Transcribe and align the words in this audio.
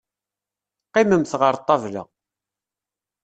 Qqimemt 0.87 1.37
ɣer 1.41 1.55
ṭṭabla. 1.61 2.03